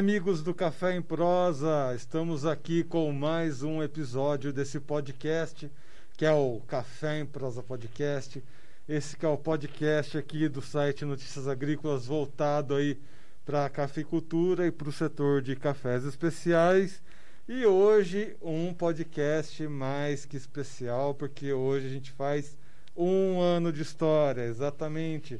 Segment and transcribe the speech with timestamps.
[0.00, 1.92] amigos do Café em Prosa.
[1.94, 5.70] Estamos aqui com mais um episódio desse podcast,
[6.16, 8.42] que é o Café em Prosa Podcast.
[8.88, 12.98] Esse que é o podcast aqui do site Notícias Agrícolas voltado aí
[13.44, 17.02] para a cafeicultura e para o setor de cafés especiais.
[17.46, 22.56] E hoje um podcast mais que especial, porque hoje a gente faz
[22.96, 25.38] um ano de história, exatamente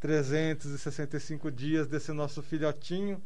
[0.00, 3.22] 365 dias desse nosso filhotinho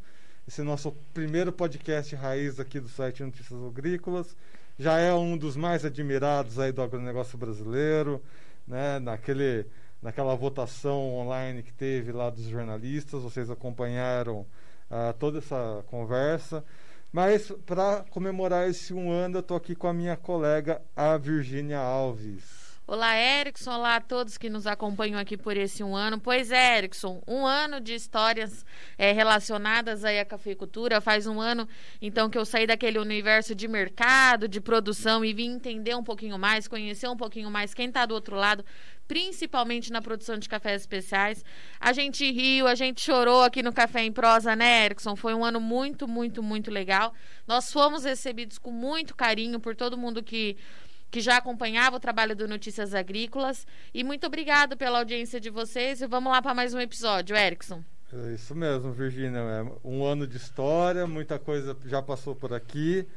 [0.47, 4.35] esse nosso primeiro podcast raiz aqui do site Notícias Agrícolas.
[4.77, 8.21] Já é um dos mais admirados aí do agronegócio brasileiro,
[8.67, 8.99] né?
[8.99, 9.65] Naquele,
[10.01, 14.45] naquela votação online que teve lá dos jornalistas, vocês acompanharam
[14.91, 16.63] uh, toda essa conversa.
[17.11, 21.79] Mas para comemorar esse um ano, eu estou aqui com a minha colega, a Virgínia
[21.79, 22.62] Alves.
[22.85, 23.71] Olá, Erickson.
[23.71, 26.19] Olá a todos que nos acompanham aqui por esse um ano.
[26.19, 28.65] Pois é, Erickson, um ano de histórias
[28.97, 30.99] é, relacionadas aí à cafeicultura.
[30.99, 31.65] Faz um ano,
[32.01, 36.37] então, que eu saí daquele universo de mercado, de produção e vim entender um pouquinho
[36.37, 38.65] mais, conhecer um pouquinho mais quem está do outro lado,
[39.07, 41.43] principalmente na produção de cafés especiais.
[41.79, 45.15] A gente riu, a gente chorou aqui no Café em Prosa, né, Erickson?
[45.15, 47.13] Foi um ano muito, muito, muito legal.
[47.47, 50.57] Nós fomos recebidos com muito carinho por todo mundo que
[51.13, 53.67] que já acompanhava o trabalho do Notícias Agrícolas.
[53.93, 56.01] E muito obrigado pela audiência de vocês.
[56.01, 57.83] E vamos lá para mais um episódio, Erickson.
[58.11, 59.37] É isso mesmo, Virginia.
[59.37, 63.07] É um ano de história, muita coisa já passou por aqui.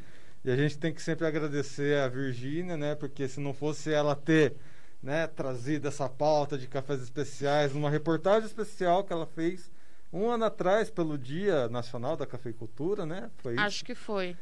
[0.45, 2.95] E a gente tem que sempre agradecer a Virgínia, né?
[2.95, 4.55] Porque se não fosse ela ter
[5.03, 9.71] né, trazido essa pauta de cafés especiais numa reportagem especial que ela fez
[10.13, 13.31] um ano atrás pelo Dia Nacional da Cafeicultura, né?
[13.39, 14.37] Foi Acho que foi.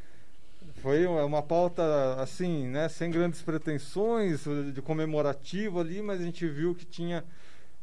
[0.85, 1.81] Foi uma pauta
[2.21, 7.25] assim, né, sem grandes pretensões, de comemorativo ali, mas a gente viu que tinha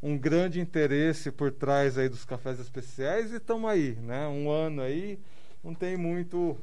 [0.01, 4.29] um grande interesse por trás aí dos cafés especiais e estamos aí, né?
[4.29, 5.19] Um ano aí,
[5.65, 6.57] não tem muito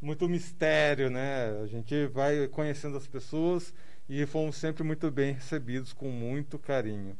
[0.00, 1.60] muito mistério, né?
[1.60, 3.74] A gente vai conhecendo as pessoas
[4.08, 7.18] e fomos sempre muito bem recebidos com muito carinho.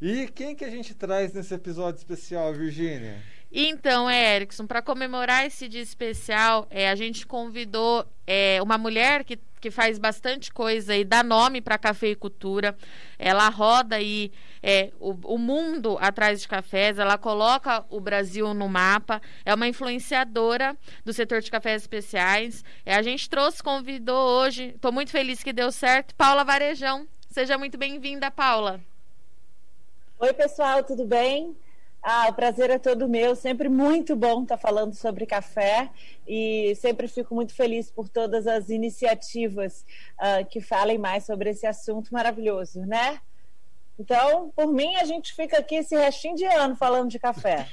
[0.00, 3.22] E quem que a gente traz nesse episódio especial, Virgínia?
[3.52, 9.38] Então, Erickson, para comemorar esse dia especial, é, a gente convidou é, uma mulher que,
[9.60, 12.74] que faz bastante coisa e dá nome para a cafeicultura.
[13.18, 14.30] Ela roda aí
[14.62, 19.66] é, o, o, mundo atrás de cafés, ela coloca o Brasil no mapa, é uma
[19.66, 22.64] influenciadora do setor de cafés especiais.
[22.86, 27.06] É, a gente trouxe, convidou hoje, estou muito feliz que deu certo, Paula Varejão.
[27.28, 28.80] Seja muito bem-vinda, Paula.
[30.22, 31.56] Oi, pessoal, tudo bem?
[32.02, 33.34] Ah, o prazer é todo meu.
[33.34, 35.88] Sempre muito bom estar falando sobre café
[36.28, 39.82] e sempre fico muito feliz por todas as iniciativas
[40.18, 43.18] uh, que falem mais sobre esse assunto maravilhoso, né?
[43.98, 47.66] Então, por mim, a gente fica aqui esse restinho de ano falando de café.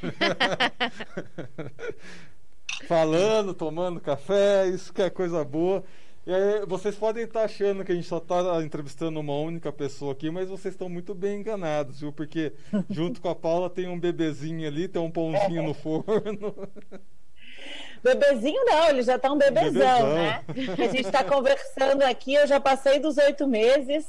[2.88, 5.84] falando, tomando café, isso que é coisa boa.
[6.28, 10.12] E aí, vocês podem estar achando que a gente só está entrevistando uma única pessoa
[10.12, 12.12] aqui, mas vocês estão muito bem enganados, viu?
[12.12, 12.52] Porque
[12.92, 16.54] junto com a Paula tem um bebezinho ali, tem um pãozinho no forno.
[18.04, 20.44] Bebezinho não, ele já está um bebezão, bebezão, né?
[20.78, 24.06] A gente está conversando aqui, eu já passei dos oito meses,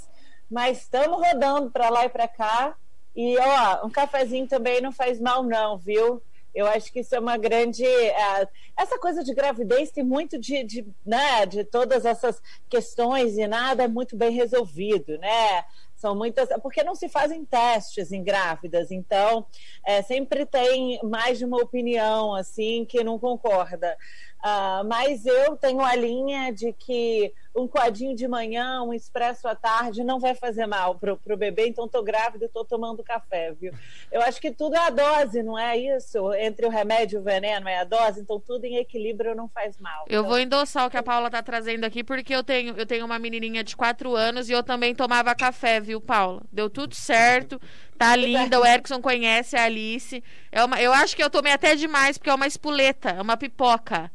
[0.51, 2.77] mas estamos rodando para lá e para cá.
[3.17, 6.23] E, ó, um cafezinho também não faz mal, não, viu?
[6.55, 7.85] Eu acho que isso é uma grande.
[7.85, 13.47] É, essa coisa de gravidez tem muito de, de, né, de todas essas questões e
[13.47, 15.65] nada é muito bem resolvido, né?
[15.97, 16.49] São muitas.
[16.63, 19.45] Porque não se fazem testes em grávidas, então
[19.85, 23.97] é, sempre tem mais de uma opinião assim que não concorda.
[24.39, 29.55] Uh, mas eu tenho a linha de que um coadinho de manhã, um expresso à
[29.55, 33.53] tarde não vai fazer mal pro, pro bebê, então estou grávida e estou tomando café,
[33.53, 33.73] viu?
[34.13, 36.33] Eu acho que tudo é a dose, não é isso?
[36.35, 39.77] Entre o remédio e o veneno é a dose, então tudo em equilíbrio não faz
[39.79, 40.05] mal.
[40.09, 40.31] Eu então...
[40.31, 43.19] vou endossar o que a Paula está trazendo aqui, porque eu tenho, eu tenho uma
[43.19, 46.43] menininha de 4 anos e eu também tomava café, viu, Paula?
[46.53, 47.61] Deu tudo certo.
[47.97, 50.23] Tá linda, o Erickson conhece a Alice.
[50.53, 53.37] É uma, eu acho que eu tomei até demais, porque é uma espoleta, é uma
[53.37, 54.09] pipoca.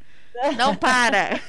[0.58, 1.40] Não para.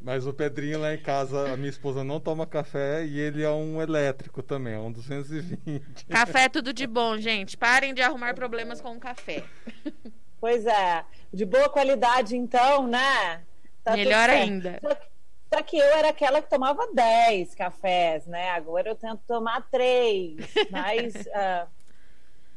[0.00, 3.50] Mas o Pedrinho lá em casa, a minha esposa não toma café e ele é
[3.50, 6.06] um elétrico também, é um 220.
[6.06, 7.56] Café é tudo de bom, gente.
[7.56, 9.44] Parem de arrumar problemas com o café.
[10.40, 11.04] Pois é.
[11.32, 13.42] De boa qualidade, então, né?
[13.82, 14.78] Tá Melhor ainda.
[14.82, 15.06] Só que,
[15.54, 18.50] só que eu era aquela que tomava 10 cafés, né?
[18.50, 20.36] Agora eu tento tomar 3,
[20.70, 21.66] mas uh,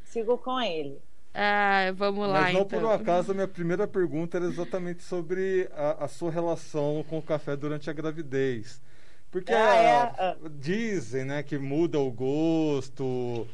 [0.04, 1.02] sigo com ele.
[1.40, 2.42] Ah, vamos lá.
[2.42, 2.80] Mas não então.
[2.80, 7.20] por um acaso, a minha primeira pergunta era exatamente sobre a, a sua relação com
[7.20, 8.82] o café durante a gravidez.
[9.30, 9.92] Porque ah, é.
[10.18, 13.48] Ah, dizem né, que muda o gosto,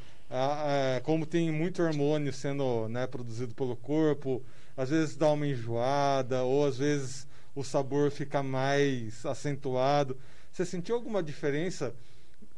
[1.04, 4.42] como tem muito hormônio sendo né, produzido pelo corpo,
[4.78, 10.18] às vezes dá uma enjoada, ou às vezes o sabor fica mais acentuado.
[10.54, 11.94] Você sentiu alguma diferença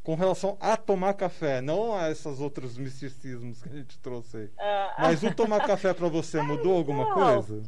[0.06, 4.46] com relação a tomar café, não a esses outros misticismos que a gente trouxe aí?
[4.46, 7.64] Uh, Mas o tomar café para você mudou alguma coisa?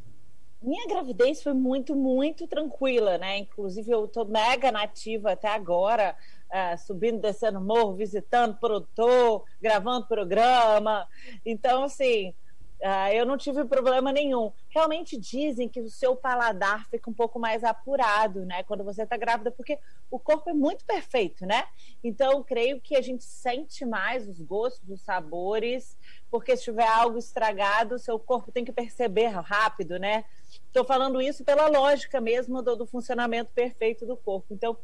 [0.61, 3.39] Minha gravidez foi muito, muito tranquila, né?
[3.39, 6.15] Inclusive, eu tô mega nativa até agora,
[6.51, 11.07] uh, subindo, descendo morro, visitando produtor, gravando programa.
[11.43, 12.35] Então, assim,
[12.79, 14.51] Uh, eu não tive problema nenhum.
[14.69, 18.61] Realmente dizem que o seu paladar fica um pouco mais apurado, né?
[18.63, 19.79] Quando você está grávida, porque
[20.11, 21.65] o corpo é muito perfeito, né?
[22.03, 25.97] Então, creio que a gente sente mais os gostos, os sabores,
[26.29, 30.23] porque se tiver algo estragado, o seu corpo tem que perceber rápido, né?
[30.67, 34.53] Estou falando isso pela lógica mesmo do, do funcionamento perfeito do corpo.
[34.53, 34.77] Então,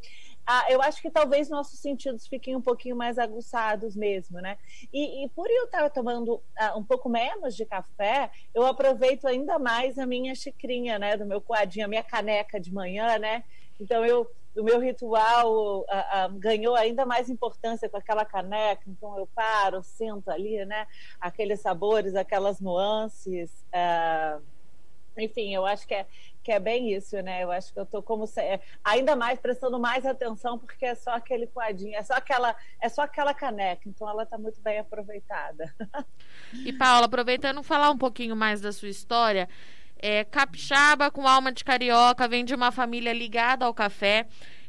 [0.46, 4.58] ah, eu acho que talvez nossos sentidos fiquem um pouquinho mais aguçados mesmo, né?
[4.92, 9.58] E, e por eu estar tomando ah, um pouco menos de café, eu aproveito ainda
[9.58, 11.16] mais a minha xicrinha, né?
[11.16, 13.44] Do meu coadinho, a minha caneca de manhã, né?
[13.80, 18.82] Então eu o meu ritual ah, ah, ganhou ainda mais importância com aquela caneca.
[18.86, 20.86] Então eu paro, sinto ali, né?
[21.20, 23.50] Aqueles sabores, aquelas nuances.
[25.16, 26.06] Enfim, eu acho que é,
[26.42, 27.42] que é bem isso, né?
[27.42, 30.94] Eu acho que eu tô como se, é, ainda mais prestando mais atenção porque é
[30.94, 34.78] só aquele coadinho, é só aquela, é só aquela caneca, então ela está muito bem
[34.78, 35.74] aproveitada.
[36.64, 39.48] E Paula, aproveitando falar um pouquinho mais da sua história,
[39.98, 44.26] é, capixaba com alma de carioca, vem de uma família ligada ao café.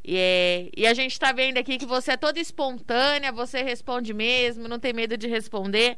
[0.07, 4.13] E, é, e a gente está vendo aqui que você é toda espontânea, você responde
[4.13, 5.97] mesmo, não tem medo de responder.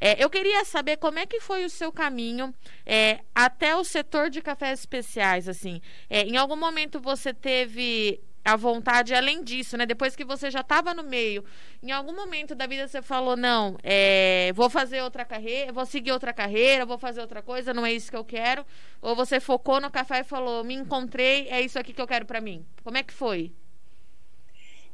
[0.00, 2.54] É, eu queria saber como é que foi o seu caminho
[2.84, 5.80] é, até o setor de cafés especiais, assim.
[6.08, 9.84] É, em algum momento você teve a vontade além disso, né?
[9.84, 11.44] Depois que você já estava no meio,
[11.82, 16.12] em algum momento da vida você falou não, é, vou fazer outra carreira, vou seguir
[16.12, 18.64] outra carreira, vou fazer outra coisa, não é isso que eu quero,
[19.02, 22.24] ou você focou no café e falou, me encontrei, é isso aqui que eu quero
[22.24, 22.64] para mim.
[22.84, 23.52] Como é que foi?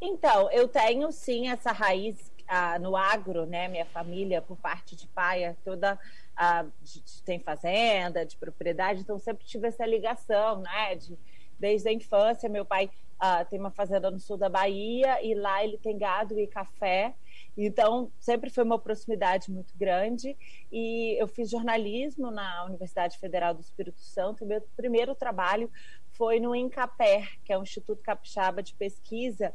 [0.00, 3.66] Então, eu tenho sim essa raiz ah, no agro, né?
[3.66, 5.98] Minha família, por parte de pai, é toda
[6.36, 10.94] ah, de, tem fazenda, de propriedade, então sempre tive essa ligação, né?
[10.96, 11.18] De,
[11.58, 15.64] desde a infância, meu pai ah, tem uma fazenda no sul da Bahia e lá
[15.64, 17.14] ele tem gado e café.
[17.56, 20.36] Então, sempre foi uma proximidade muito grande.
[20.70, 24.44] E eu fiz jornalismo na Universidade Federal do Espírito Santo.
[24.44, 25.70] Meu primeiro trabalho
[26.10, 29.54] foi no INCAPER, que é o Instituto Capixaba de Pesquisa,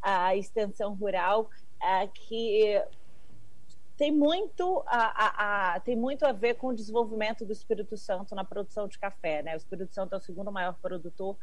[0.00, 1.48] a extensão rural,
[1.82, 2.82] é, que
[3.96, 8.34] tem muito a, a, a, tem muito a ver com o desenvolvimento do Espírito Santo
[8.34, 9.42] na produção de café.
[9.42, 9.54] Né?
[9.54, 11.36] O Espírito Santo é o segundo maior produtor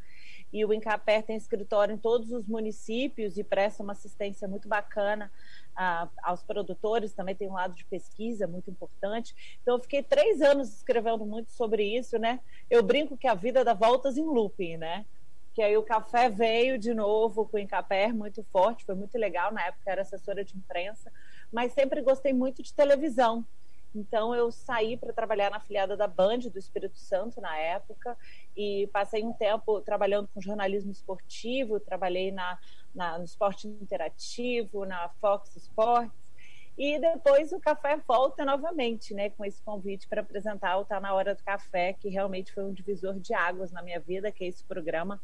[0.51, 5.31] e o Incaper tem escritório em todos os municípios e presta uma assistência muito bacana
[5.71, 9.35] uh, aos produtores, também tem um lado de pesquisa muito importante.
[9.61, 12.39] Então, eu fiquei três anos escrevendo muito sobre isso, né?
[12.69, 15.05] Eu brinco que a vida dá voltas em looping, né?
[15.59, 19.51] Que aí o café veio de novo com o Incaper muito forte, foi muito legal,
[19.51, 21.11] na época era assessora de imprensa,
[21.51, 23.45] mas sempre gostei muito de televisão.
[23.93, 28.17] Então eu saí para trabalhar na afiliada da Band do Espírito Santo na época
[28.55, 32.57] e passei um tempo trabalhando com jornalismo esportivo, trabalhei na,
[32.95, 36.13] na no esporte interativo, na Fox Sports
[36.77, 41.13] e depois o café volta novamente, né, com esse convite para apresentar o Tá na
[41.13, 44.47] Hora do Café, que realmente foi um divisor de águas na minha vida, que é
[44.47, 45.19] esse programa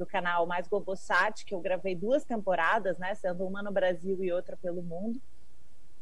[0.00, 4.32] do canal Mais Globosat, que eu gravei duas temporadas, né, sendo uma no Brasil e
[4.32, 5.20] outra pelo mundo.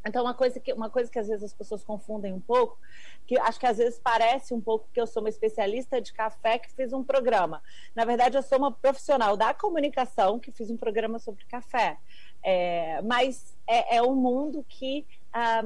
[0.07, 2.79] Então, uma coisa, que, uma coisa que às vezes as pessoas confundem um pouco,
[3.27, 6.59] que acho que às vezes parece um pouco que eu sou uma especialista de café
[6.61, 7.61] que fiz um programa.
[7.95, 11.99] Na verdade, eu sou uma profissional da comunicação que fiz um programa sobre café.
[12.43, 15.65] É, mas é, é, um mundo que ah,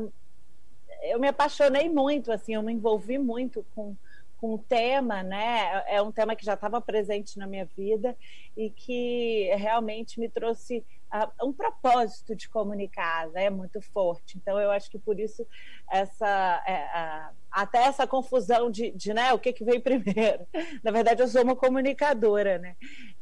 [1.03, 3.95] eu me apaixonei muito, assim, eu me envolvi muito com,
[4.43, 5.85] com tema, né?
[5.87, 8.17] É um tema que já estava presente na minha vida
[8.57, 10.85] e que realmente me trouxe
[11.15, 13.49] uh, um propósito de comunicar, né?
[13.49, 14.37] Muito forte.
[14.37, 15.47] Então, eu acho que por isso
[15.89, 19.33] essa é, uh, até essa confusão de, de, né?
[19.33, 20.45] O que que veio primeiro?
[20.83, 22.75] Na verdade, eu sou uma comunicadora, né?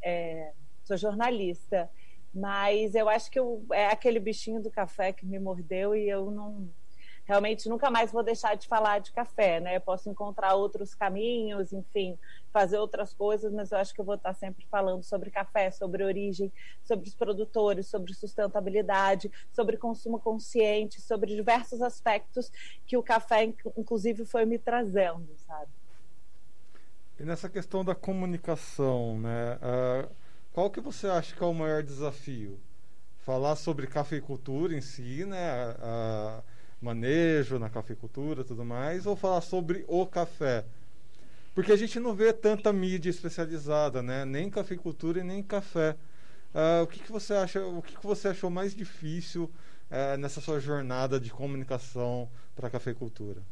[0.03, 0.53] É,
[0.85, 1.91] sou jornalista,
[2.33, 6.31] mas eu acho que eu, é aquele bichinho do café que me mordeu e eu
[6.31, 6.67] não
[7.31, 9.77] realmente nunca mais vou deixar de falar de café, né?
[9.77, 12.19] Eu posso encontrar outros caminhos, enfim,
[12.53, 16.03] fazer outras coisas, mas eu acho que eu vou estar sempre falando sobre café, sobre
[16.03, 22.51] origem, sobre os produtores, sobre sustentabilidade, sobre consumo consciente, sobre diversos aspectos
[22.85, 23.45] que o café,
[23.77, 25.71] inclusive, foi me trazendo, sabe?
[27.17, 29.57] E nessa questão da comunicação, né?
[29.57, 30.11] Uh,
[30.53, 32.59] qual que você acha que é o maior desafio?
[33.19, 35.71] Falar sobre cafeicultura em si, né?
[35.75, 36.43] Uh,
[36.81, 40.65] manejo na cafeicultura tudo mais, ou falar sobre o café?
[41.55, 44.25] porque a gente não vê tanta mídia especializada, né?
[44.25, 45.97] Nem cafeicultura e nem café.
[46.55, 47.65] Uh, o que, que você acha?
[47.65, 52.71] O que, que você achou mais difícil uh, nessa sua jornada de comunicação para a
[52.71, 53.43] cafeicultura?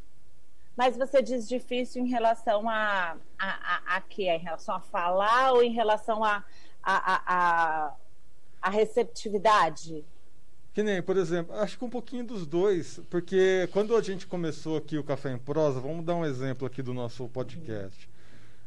[0.77, 4.31] Mas você diz difícil em relação a, a, a, a quê?
[4.31, 6.45] Em relação a falar ou em relação a,
[6.83, 7.95] a, a,
[8.63, 10.05] a receptividade?
[10.79, 14.77] Que nem, por exemplo, acho que um pouquinho dos dois, porque quando a gente começou
[14.77, 18.09] aqui o Café em Prosa, vamos dar um exemplo aqui do nosso podcast.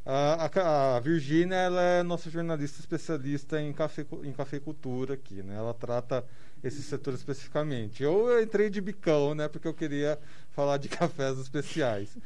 [0.06, 5.56] A, a, a Virgínia ela é nossa jornalista especialista em, cafe, em cafeicultura aqui, né?
[5.56, 6.26] Ela trata
[6.62, 8.04] esse setor especificamente.
[8.04, 9.48] Eu entrei de bicão, né?
[9.48, 12.18] Porque eu queria falar de cafés especiais.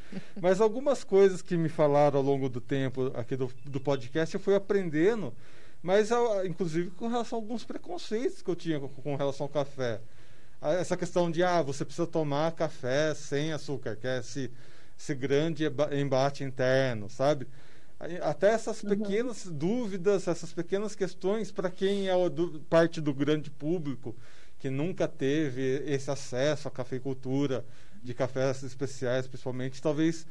[0.42, 4.42] Mas algumas coisas que me falaram ao longo do tempo aqui do, do podcast eu
[4.42, 5.32] fui aprendendo,
[5.86, 6.10] mas
[6.44, 10.01] inclusive com relação a alguns preconceitos que eu tinha com, com relação ao café.
[10.60, 14.50] Essa questão de, ah, você precisa tomar café sem açúcar, que é esse,
[14.98, 17.48] esse grande embate interno, sabe?
[18.24, 18.89] Até essas uhum.
[18.89, 19.54] pequenas uhum.
[19.54, 24.15] dúvidas, essas pequenas questões, para quem é do, parte do grande público,
[24.58, 27.63] que nunca teve esse acesso à cafeicultura,
[28.01, 30.25] de cafés especiais, principalmente, talvez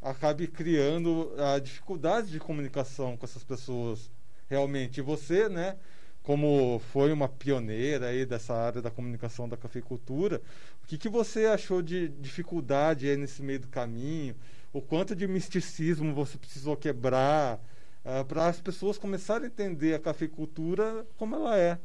[0.00, 4.08] acabe criando a dificuldade de comunicação com essas pessoas
[4.50, 5.00] realmente.
[5.00, 5.76] Você, né,
[6.22, 10.42] como foi uma pioneira aí dessa área da comunicação da cafeicultura,
[10.84, 14.36] o que, que você achou de dificuldade aí nesse meio do caminho?
[14.72, 19.94] o quanto de misticismo você precisou quebrar uh, ah, para as pessoas começarem a entender
[19.94, 21.78] a cafeicultura como ela é.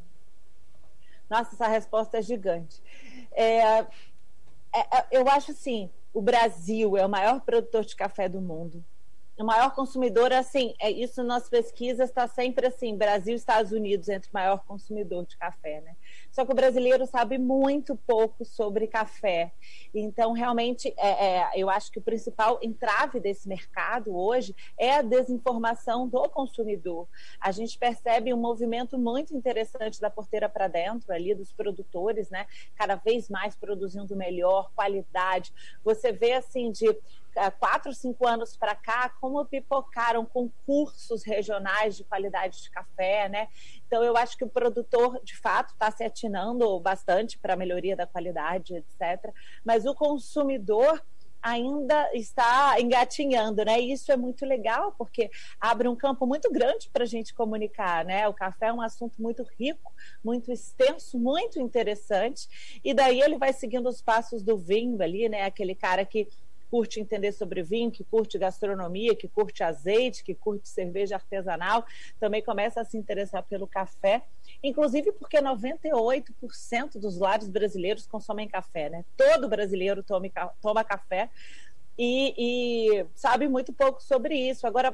[1.30, 2.82] Nossa, essa resposta é gigante.
[3.32, 3.88] É, é,
[4.74, 8.84] é, eu acho assim, o Brasil é o maior produtor de café do mundo
[9.38, 14.08] o maior consumidor, assim, é isso nas pesquisas está sempre assim, Brasil e Estados Unidos
[14.08, 15.96] entre o maior consumidor de café, né?
[16.32, 19.52] Só que o brasileiro sabe muito pouco sobre café.
[19.94, 25.02] Então, realmente, é, é, eu acho que o principal entrave desse mercado hoje é a
[25.02, 27.08] desinformação do consumidor.
[27.40, 32.48] A gente percebe um movimento muito interessante da porteira para dentro ali dos produtores, né?
[32.76, 35.54] Cada vez mais produzindo melhor, qualidade.
[35.84, 36.98] Você vê assim de
[37.60, 43.48] quatro, cinco anos para cá, como pipocaram concursos regionais de qualidade de café, né?
[43.88, 47.96] Então, eu acho que o produtor, de fato, está se atinando bastante para a melhoria
[47.96, 49.34] da qualidade, etc.
[49.64, 51.02] Mas o consumidor
[51.46, 53.80] ainda está engatinhando, né?
[53.80, 55.30] E isso é muito legal, porque
[55.62, 58.28] abre um campo muito grande para a gente comunicar, né?
[58.28, 63.54] O café é um assunto muito rico, muito extenso, muito interessante, e daí ele vai
[63.54, 65.44] seguindo os passos do vinho ali, né?
[65.44, 66.28] Aquele cara que
[66.70, 71.86] curte entender sobre vinho, que curte gastronomia, que curte azeite, que curte cerveja artesanal,
[72.20, 74.24] também começa a se interessar pelo café,
[74.64, 79.06] inclusive porque 98% dos lares brasileiros consomem café, né?
[79.16, 80.32] Todo brasileiro tome,
[80.62, 81.30] toma café.
[81.98, 84.68] E, e, sabe muito pouco sobre isso.
[84.68, 84.94] Agora,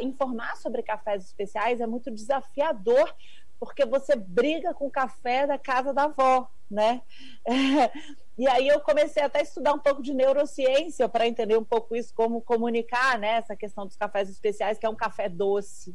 [0.00, 3.14] informar sobre cafés especiais é muito desafiador,
[3.62, 7.00] porque você briga com o café da casa da avó, né?
[8.38, 11.94] E aí eu comecei até a estudar um pouco de neurociência para entender um pouco
[11.94, 15.94] isso, como comunicar, né, essa questão dos cafés especiais, que é um café doce.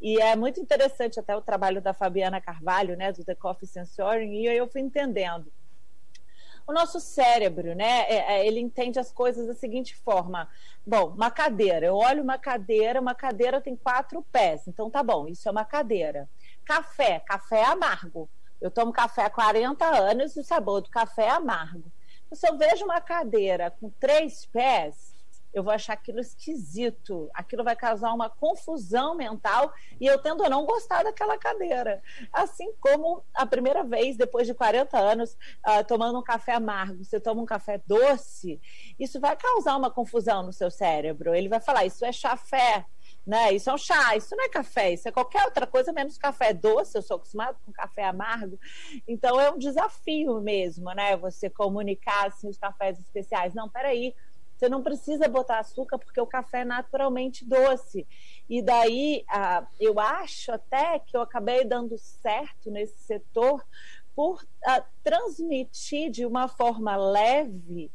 [0.00, 4.42] E é muito interessante até o trabalho da Fabiana Carvalho, né, do The Coffee Sensoring,
[4.42, 5.50] e aí eu fui entendendo.
[6.66, 10.48] O nosso cérebro, né, é, é, ele entende as coisas da seguinte forma:
[10.84, 15.28] bom, uma cadeira, eu olho uma cadeira, uma cadeira tem quatro pés, então tá bom,
[15.28, 16.28] isso é uma cadeira.
[16.70, 18.30] Café, café é amargo.
[18.60, 21.90] Eu tomo café há 40 anos e o sabor do café é amargo.
[22.32, 25.12] Se eu vejo uma cadeira com três pés,
[25.52, 27.28] eu vou achar aquilo esquisito.
[27.34, 32.00] Aquilo vai causar uma confusão mental e eu tendo a não gostar daquela cadeira.
[32.32, 35.36] Assim como a primeira vez, depois de 40 anos,
[35.66, 38.60] uh, tomando um café amargo, você toma um café doce,
[38.96, 41.34] isso vai causar uma confusão no seu cérebro.
[41.34, 42.86] Ele vai falar: Isso é chafé
[43.30, 43.52] né?
[43.52, 46.52] Isso é um chá, isso não é café, isso é qualquer outra coisa menos café
[46.52, 46.98] doce.
[46.98, 48.58] Eu sou acostumado com café amargo,
[49.06, 51.16] então é um desafio mesmo, né?
[51.16, 53.54] Você comunicar assim, os cafés especiais.
[53.54, 54.16] Não, peraí,
[54.56, 58.04] você não precisa botar açúcar porque o café é naturalmente doce.
[58.48, 63.64] E daí, ah, eu acho até que eu acabei dando certo nesse setor
[64.12, 67.92] por ah, transmitir de uma forma leve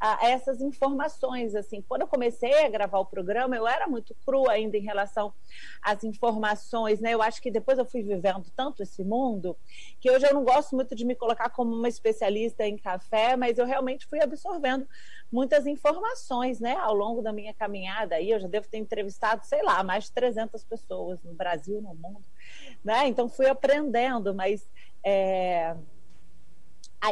[0.00, 1.54] a essas informações.
[1.54, 5.32] Assim, quando eu comecei a gravar o programa, eu era muito crua ainda em relação
[5.82, 7.14] às informações, né?
[7.14, 9.56] Eu acho que depois eu fui vivendo tanto esse mundo
[10.00, 13.58] que hoje eu não gosto muito de me colocar como uma especialista em café, mas
[13.58, 14.86] eu realmente fui absorvendo
[15.30, 16.76] muitas informações, né?
[16.76, 20.12] Ao longo da minha caminhada, aí eu já devo ter entrevistado, sei lá, mais de
[20.12, 22.24] 300 pessoas no Brasil, no mundo,
[22.84, 23.08] né?
[23.08, 24.66] Então fui aprendendo, mas
[25.04, 25.74] é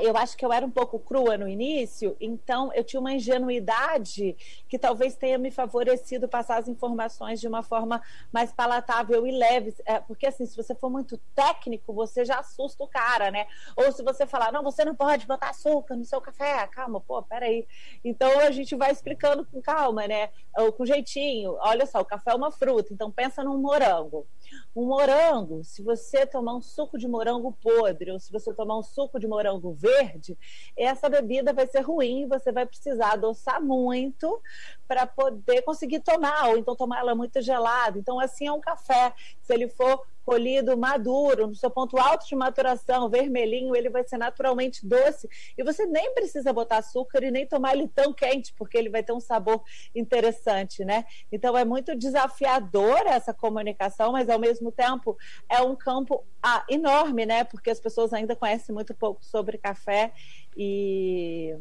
[0.02, 4.36] eu acho que eu era um pouco crua no início, então eu tinha uma ingenuidade
[4.68, 8.02] que talvez tenha me favorecido passar as informações de uma forma
[8.32, 9.74] mais palatável e leve.
[9.84, 13.46] É, porque, assim, se você for muito técnico, você já assusta o cara, né?
[13.76, 17.22] Ou se você falar, não, você não pode botar açúcar no seu café, calma, pô,
[17.22, 17.66] peraí.
[18.04, 20.30] Então a gente vai explicando com calma, né?
[20.58, 21.56] Ou com jeitinho.
[21.60, 24.26] Olha só, o café é uma fruta, então pensa num morango.
[24.74, 28.82] Um morango, se você tomar um suco de morango podre, ou se você tomar um
[28.82, 30.36] suco de morango verde,
[30.76, 34.40] essa bebida vai ser ruim, você vai precisar adoçar muito
[34.86, 37.98] para poder conseguir tomar, ou então tomar ela muito gelada.
[37.98, 39.14] Então, assim é um café.
[39.42, 44.18] Se ele for colhido maduro, no seu ponto alto de maturação, vermelhinho, ele vai ser
[44.18, 45.28] naturalmente doce.
[45.56, 49.04] E você nem precisa botar açúcar e nem tomar ele tão quente, porque ele vai
[49.04, 49.62] ter um sabor
[49.94, 51.04] interessante, né?
[51.30, 55.16] Então é muito desafiador essa comunicação, mas ao mesmo tempo
[55.48, 57.44] é um campo ah, enorme, né?
[57.44, 60.12] Porque as pessoas ainda conhecem muito pouco sobre café
[60.56, 61.56] e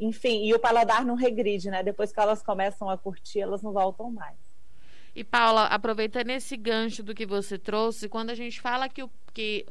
[0.00, 1.82] enfim, e o paladar não regride, né?
[1.82, 4.47] Depois que elas começam a curtir, elas não voltam mais.
[5.18, 9.10] E Paula, aproveitando esse gancho do que você trouxe, quando a gente fala que o
[9.34, 9.66] que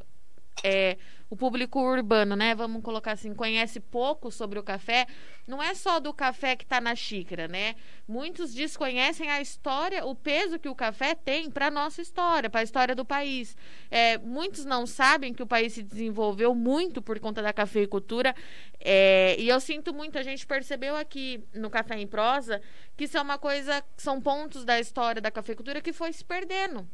[0.62, 0.96] é,
[1.30, 2.54] o público urbano, né?
[2.54, 5.06] Vamos colocar assim, conhece pouco sobre o café.
[5.46, 7.74] Não é só do café que está na xícara, né?
[8.06, 12.60] Muitos desconhecem a história, o peso que o café tem para a nossa história, para
[12.60, 13.54] a história do país.
[13.90, 18.34] É, muitos não sabem que o país se desenvolveu muito por conta da cafeicultura.
[18.80, 22.62] É, e eu sinto muito, a gente percebeu aqui no Café em Prosa
[22.96, 26.88] que isso é uma coisa, são pontos da história da cafeicultura que foi se perdendo.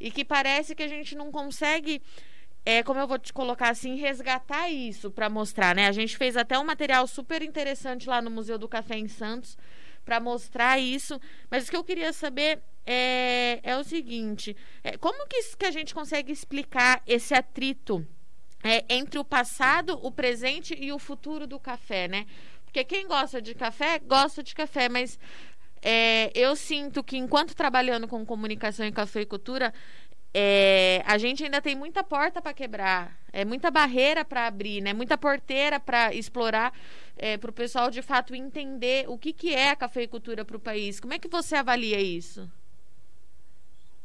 [0.00, 2.02] E que parece que a gente não consegue
[2.68, 5.86] é, como eu vou te colocar assim, resgatar isso para mostrar, né?
[5.86, 9.56] A gente fez até um material super interessante lá no Museu do Café em Santos
[10.04, 11.18] para mostrar isso.
[11.50, 15.70] Mas o que eu queria saber é, é o seguinte: é, como que, que a
[15.70, 18.06] gente consegue explicar esse atrito
[18.62, 22.26] é, entre o passado, o presente e o futuro do café, né?
[22.66, 25.18] Porque quem gosta de café, gosta de café, mas
[25.80, 29.72] é, eu sinto que enquanto trabalhando com comunicação e cafeicultura,
[30.34, 34.92] é, a gente ainda tem muita porta para quebrar, é muita barreira para abrir, né?
[34.92, 36.72] Muita porteira para explorar,
[37.16, 40.60] é, para o pessoal de fato entender o que, que é a cafeicultura para o
[40.60, 41.00] país.
[41.00, 42.50] Como é que você avalia isso?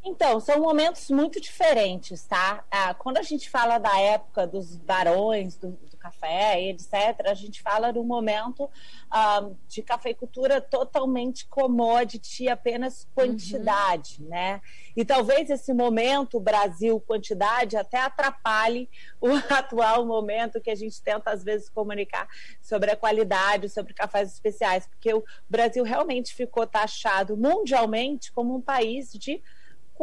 [0.05, 2.65] Então, são momentos muito diferentes, tá?
[2.69, 7.61] Ah, quando a gente fala da época dos barões, do, do café, etc., a gente
[7.61, 8.69] fala de um momento
[9.09, 14.27] ah, de cafeicultura totalmente commodity, apenas quantidade, uhum.
[14.27, 14.61] né?
[14.93, 18.89] E talvez esse momento, Brasil, quantidade, até atrapalhe
[19.21, 22.27] o atual momento que a gente tenta, às vezes, comunicar
[22.61, 28.61] sobre a qualidade, sobre cafés especiais, porque o Brasil realmente ficou taxado mundialmente como um
[28.61, 29.41] país de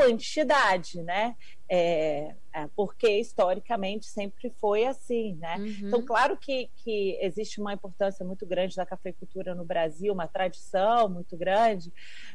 [0.01, 1.37] quantidade, né?
[1.69, 5.57] É, é, porque historicamente sempre foi assim, né?
[5.59, 5.89] Uhum.
[5.89, 11.09] Então, claro que, que existe uma importância muito grande da cafeicultura no Brasil, uma tradição
[11.09, 11.93] muito grande,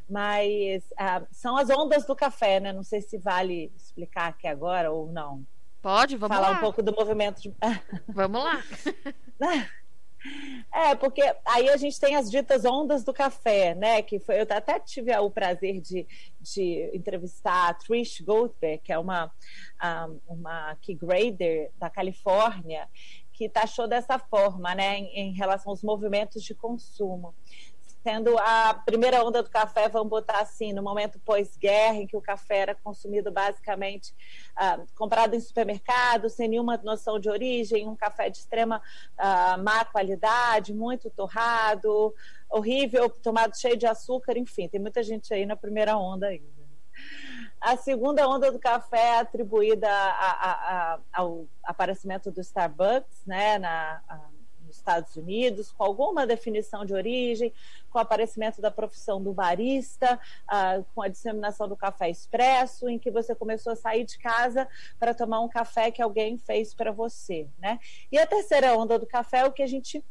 [0.09, 2.71] mas ah, são as ondas do café, né?
[2.71, 5.43] Não sei se vale explicar aqui agora ou não.
[5.81, 6.57] Pode, vamos Falar lá.
[6.57, 7.53] um pouco do movimento de...
[8.09, 8.63] Vamos lá.
[10.73, 14.01] É, porque aí a gente tem as ditas ondas do café, né?
[14.01, 16.05] Que foi, eu até tive o prazer de,
[16.41, 19.31] de entrevistar a Trish Goldberg, que é uma,
[20.27, 22.89] uma key grader da Califórnia,
[23.31, 27.35] que taxou dessa forma, né, em, em relação aos movimentos de consumo
[28.05, 32.21] tendo a primeira onda do café, vamos botar assim, no momento pós-guerra, em que o
[32.21, 34.13] café era consumido basicamente
[34.51, 38.79] uh, comprado em supermercado, sem nenhuma noção de origem, um café de extrema
[39.17, 42.13] uh, má qualidade, muito torrado,
[42.47, 46.45] horrível, tomado cheio de açúcar, enfim, tem muita gente aí na primeira onda ainda.
[47.59, 53.57] A segunda onda do café é atribuída a, a, a, ao aparecimento do Starbucks, né,
[53.57, 54.29] na,
[54.85, 57.51] Estados Unidos, com alguma definição de origem,
[57.89, 62.99] com o aparecimento da profissão do barista, uh, com a disseminação do café expresso, em
[62.99, 64.67] que você começou a sair de casa
[64.99, 67.79] para tomar um café que alguém fez para você, né?
[68.11, 70.03] E a terceira onda do café é o que a gente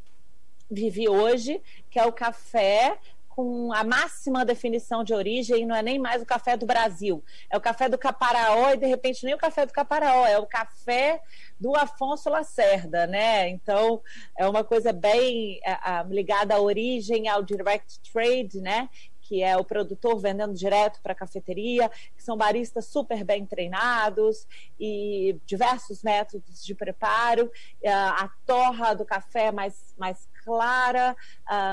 [0.68, 2.98] vive hoje, que é o café
[3.34, 7.56] com a máxima definição de origem, não é nem mais o café do Brasil, é
[7.56, 11.20] o café do Caparaó e de repente nem o café do Caparaó, é o café
[11.58, 13.48] do Afonso Lacerda, né?
[13.48, 14.00] Então
[14.38, 15.60] é uma coisa bem
[16.08, 18.88] ligada à origem, ao direct trade, né?
[19.26, 24.46] que é o produtor vendendo direto para a cafeteria, que são baristas super bem treinados
[24.78, 27.50] e diversos métodos de preparo.
[27.86, 31.16] A torra do café mais, mais clara,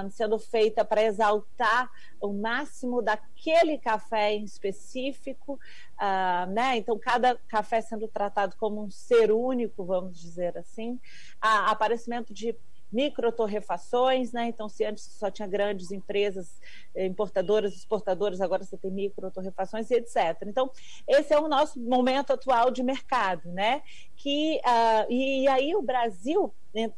[0.10, 5.60] sendo feita para exaltar o máximo daquele café em específico,
[6.00, 6.78] uh, né?
[6.78, 11.00] Então, cada café sendo tratado como um ser único, vamos dizer assim.
[11.42, 12.56] Aparecimento de
[12.92, 14.48] microtorrefações, né?
[14.48, 16.60] Então, se antes só tinha grandes empresas
[16.94, 20.38] eh, importadoras, exportadoras, agora você tem microtorrefações e etc.
[20.46, 20.70] Então,
[21.08, 23.82] esse é o nosso momento atual de mercado, né?
[24.16, 26.54] Que, uh, e, e aí o Brasil,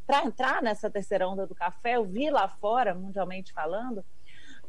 [0.05, 4.03] para entrar nessa terceira onda do café, eu vi lá fora, mundialmente falando,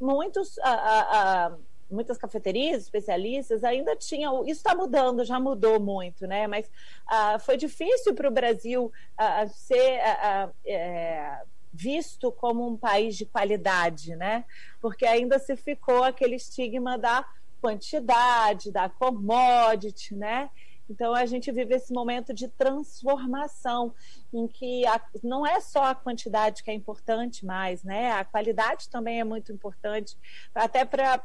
[0.01, 0.57] muitos...
[0.59, 4.42] Uh, uh, muitas cafeterias, especialistas, ainda tinham.
[4.42, 6.46] Isso está mudando, já mudou muito, né?
[6.46, 13.16] Mas uh, foi difícil para o Brasil uh, ser uh, é, visto como um país
[13.16, 14.44] de qualidade, né?
[14.80, 17.24] Porque ainda se ficou aquele estigma da
[17.61, 20.50] quantidade, da commodity, né?
[20.88, 23.94] Então a gente vive esse momento de transformação
[24.33, 28.12] em que a, não é só a quantidade que é importante mais, né?
[28.12, 30.16] A qualidade também é muito importante,
[30.55, 31.18] até para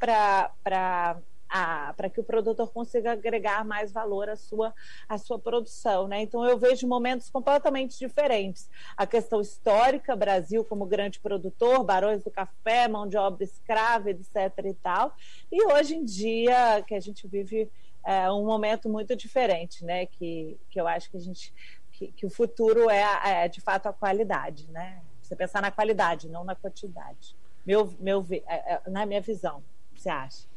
[1.49, 4.73] para que o produtor consiga agregar mais valor à sua,
[5.07, 6.07] à sua produção.
[6.07, 6.21] Né?
[6.21, 8.69] Então, eu vejo momentos completamente diferentes.
[8.95, 14.35] A questão histórica, Brasil como grande produtor, barões do café, mão de obra escrava, etc.
[14.63, 15.15] e tal.
[15.51, 17.69] E hoje em dia, que a gente vive
[18.09, 20.07] é, um momento muito diferente, né?
[20.07, 21.53] Que, que eu acho que a gente
[21.91, 24.99] que, que o futuro é, é, de fato a qualidade, né?
[25.21, 27.35] Você pensar na qualidade, não na quantidade.
[27.63, 29.61] Meu, meu, é, é, na minha visão,
[29.95, 30.47] você acha?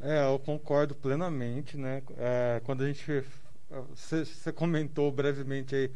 [0.00, 2.02] É, eu concordo plenamente, né?
[2.16, 3.22] É, quando a gente
[3.90, 5.90] você, comentou brevemente aí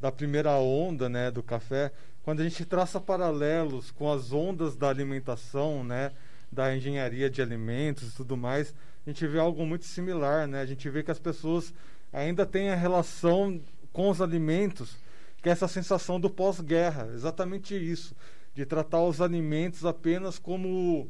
[0.00, 4.88] da primeira onda, né, do café, quando a gente traça paralelos com as ondas da
[4.88, 6.12] alimentação, né,
[6.50, 8.74] da engenharia de alimentos e tudo mais,
[9.06, 10.60] a gente vê algo muito similar, né?
[10.60, 11.72] A gente vê que as pessoas
[12.12, 13.60] ainda têm a relação
[13.92, 14.96] com os alimentos,
[15.40, 18.16] que é essa sensação do pós-guerra, exatamente isso,
[18.52, 21.08] de tratar os alimentos apenas como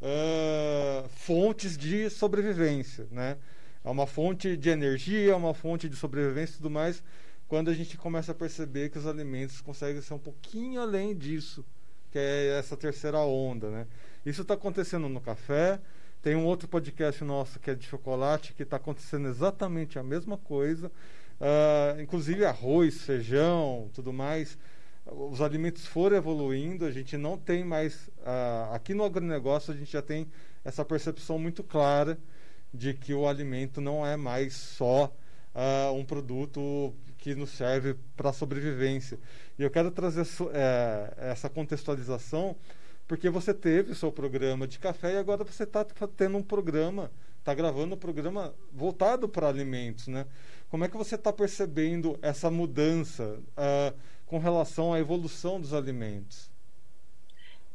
[0.00, 3.38] uh, fontes de sobrevivência, né?
[3.84, 7.02] É uma fonte de energia, é uma fonte de sobrevivência e tudo mais,
[7.48, 11.64] quando a gente começa a perceber que os alimentos conseguem ser um pouquinho além disso,
[12.12, 13.86] que é essa terceira onda, né?
[14.24, 15.80] Isso está acontecendo no café,
[16.22, 20.38] tem um outro podcast nosso que é de chocolate, que está acontecendo exatamente a mesma
[20.38, 20.86] coisa.
[21.40, 24.56] Uh, inclusive arroz, feijão, tudo mais.
[25.04, 28.06] Os alimentos foram evoluindo, a gente não tem mais.
[28.18, 30.28] Uh, aqui no agronegócio, a gente já tem
[30.64, 32.16] essa percepção muito clara
[32.72, 35.12] de que o alimento não é mais só
[35.54, 39.18] uh, um produto que nos serve para sobrevivência.
[39.58, 42.56] E eu quero trazer é, essa contextualização
[43.12, 45.84] porque você teve o seu programa de café e agora você está
[46.16, 50.24] tendo um programa, está gravando um programa voltado para alimentos, né?
[50.70, 53.94] Como é que você está percebendo essa mudança uh,
[54.24, 56.50] com relação à evolução dos alimentos?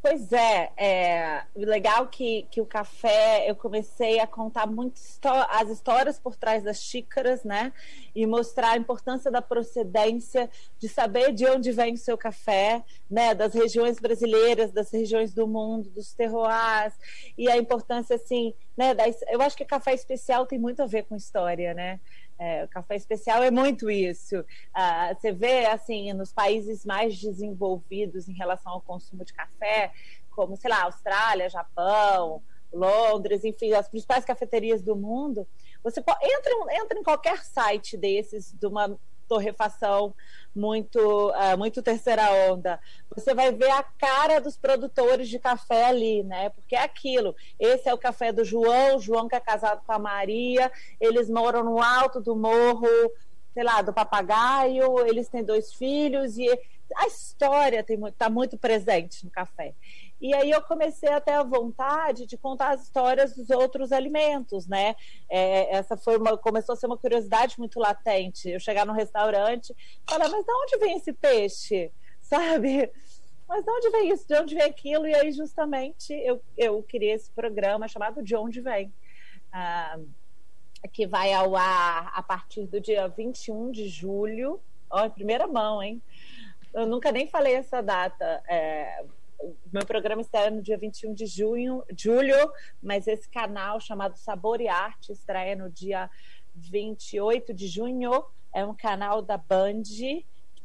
[0.09, 5.01] Pois é, é legal que, que o café eu comecei a contar muito
[5.49, 7.73] as histórias por trás das xícaras, né?
[8.15, 13.35] E mostrar a importância da procedência, de saber de onde vem o seu café, né?
[13.35, 16.93] Das regiões brasileiras, das regiões do mundo, dos terroirs,
[17.37, 18.95] e a importância, assim, né?
[19.29, 21.99] Eu acho que café especial tem muito a ver com história, né?
[22.39, 24.45] É, o café especial é muito isso.
[24.73, 29.91] Ah, você vê, assim, nos países mais desenvolvidos em relação ao consumo de café,
[30.29, 35.47] como, sei lá, Austrália, Japão, Londres, enfim, as principais cafeterias do mundo,
[35.83, 40.13] você pode, entra, entra em qualquer site desses, de uma torrefação
[40.57, 42.79] muito, uh, muito terceira onda.
[43.15, 46.49] Você vai ver a cara dos produtores de café ali, né?
[46.49, 47.35] Porque é aquilo.
[47.59, 51.63] Esse é o café do João, João que é casado com a Maria, eles moram
[51.63, 52.87] no alto do morro,
[53.53, 56.47] sei lá, do papagaio, eles têm dois filhos e
[56.95, 59.73] a história está muito presente no café.
[60.19, 64.95] E aí eu comecei até a vontade de contar as histórias dos outros alimentos, né?
[65.29, 68.49] É, essa foi uma, começou a ser uma curiosidade muito latente.
[68.49, 69.75] Eu chegar no restaurante,
[70.09, 71.91] falar, mas de onde vem esse peixe?
[72.21, 72.91] Sabe?
[73.47, 74.27] Mas de onde vem isso?
[74.27, 75.07] De onde vem aquilo?
[75.07, 78.91] E aí, justamente, eu, eu criei esse programa chamado De Onde Vem.
[79.53, 79.97] Ah,
[80.91, 84.59] que vai ao ar a partir do dia 21 de julho.
[84.89, 86.01] Ó, em primeira mão, hein?
[86.73, 88.43] Eu nunca nem falei essa data.
[88.47, 89.05] É,
[89.71, 94.67] meu programa estreia no dia 21 de junho, julho, mas esse canal chamado Sabor e
[94.67, 96.09] Arte estreia no dia
[96.55, 98.23] 28 de junho.
[98.53, 99.83] É um canal da Band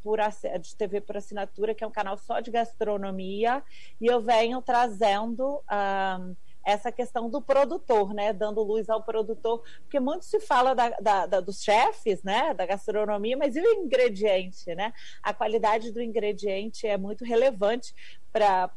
[0.02, 0.18] por,
[0.61, 3.62] de TV por assinatura, que é um canal só de gastronomia,
[4.00, 8.32] e eu venho trazendo um, essa questão do produtor, né?
[8.32, 12.54] Dando luz ao produtor, porque muito se fala da, da, da, dos chefes, né?
[12.54, 14.92] Da gastronomia, mas e o ingrediente, né?
[15.22, 17.94] A qualidade do ingrediente é muito relevante
[18.32, 18.70] para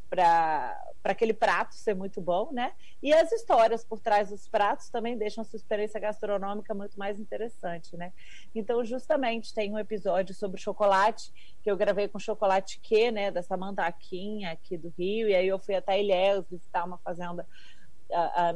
[1.03, 2.73] aquele prato ser muito bom, né?
[3.01, 7.19] E as histórias por trás dos pratos também deixam a sua experiência gastronômica muito mais
[7.19, 8.11] interessante, né?
[8.53, 11.31] Então, justamente, tem um episódio sobre chocolate
[11.63, 13.31] que eu gravei com chocolate que, né?
[13.31, 17.47] Da Samanta Aquinha, aqui do Rio, e aí eu fui até Ilhéus visitar uma fazenda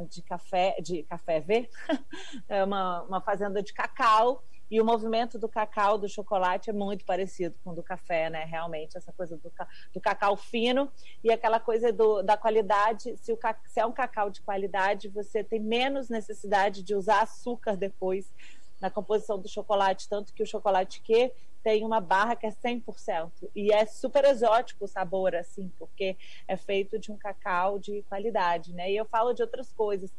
[0.10, 1.70] de café, de café V,
[2.48, 7.04] é uma, uma fazenda de cacau, e o movimento do cacau, do chocolate, é muito
[7.04, 8.44] parecido com o do café, né?
[8.46, 9.52] Realmente, essa coisa do,
[9.94, 10.92] do cacau fino
[11.24, 13.18] e aquela coisa do, da qualidade.
[13.18, 17.76] Se, o, se é um cacau de qualidade, você tem menos necessidade de usar açúcar
[17.76, 18.32] depois
[18.80, 20.08] na composição do chocolate.
[20.08, 21.32] Tanto que o chocolate que
[21.64, 23.32] tem uma barra que é 100%.
[23.56, 28.74] E é super exótico o sabor, assim, porque é feito de um cacau de qualidade,
[28.74, 28.92] né?
[28.92, 30.12] E eu falo de outras coisas.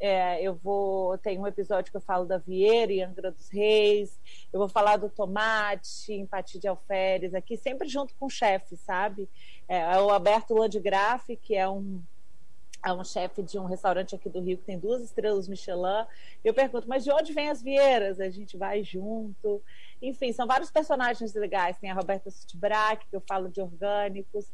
[0.00, 1.16] É, eu vou.
[1.18, 4.18] Tem um episódio que eu falo da Vieira e Angra dos Reis.
[4.52, 9.28] Eu vou falar do tomate, empatia de alferes, aqui, sempre junto com o chefe, sabe?
[9.68, 12.02] É, é o Alberto Landgraf, que é um
[12.84, 16.04] é um chefe de um restaurante aqui do Rio que tem duas estrelas Michelin.
[16.44, 18.20] Eu pergunto, mas de onde vem as vieiras?
[18.20, 19.62] A gente vai junto.
[20.02, 21.78] Enfim, são vários personagens legais.
[21.78, 24.52] Tem a Roberta Sutbrack, que eu falo de orgânicos.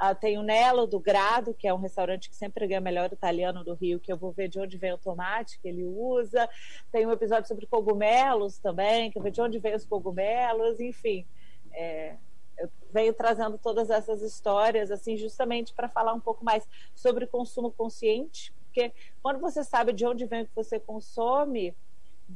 [0.00, 3.62] Uh, tem o Nelo do Grado, que é um restaurante que sempre ganha melhor italiano
[3.62, 6.48] do Rio, que eu vou ver de onde vem o tomate que ele usa.
[6.90, 10.80] Tem um episódio sobre cogumelos também, que eu vou ver de onde vem os cogumelos.
[10.80, 11.26] Enfim,
[11.72, 12.16] é,
[12.58, 17.70] eu venho trazendo todas essas histórias, assim, justamente para falar um pouco mais sobre consumo
[17.70, 21.74] consciente, porque quando você sabe de onde vem o que você consome,